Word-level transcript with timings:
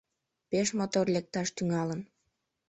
Пеш 0.49 0.67
мотор 0.79 1.05
лекташ 1.15 1.47
тӱҥалын. 1.55 2.01